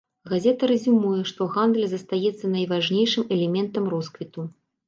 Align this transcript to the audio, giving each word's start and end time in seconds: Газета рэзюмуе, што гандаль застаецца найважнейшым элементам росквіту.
Газета 0.29 0.69
рэзюмуе, 0.71 1.19
што 1.33 1.47
гандаль 1.57 1.87
застаецца 1.93 2.51
найважнейшым 2.57 3.23
элементам 3.37 3.83
росквіту. 3.97 4.49